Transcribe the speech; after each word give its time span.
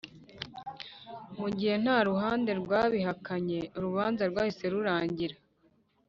Mu 1.39 1.47
gihe 1.57 1.75
nta 1.83 1.97
ruhande 2.09 2.49
rwabihakanye 2.61 3.59
urubanza 3.77 4.23
rwahise 4.31 4.63
rurangira 4.73 5.35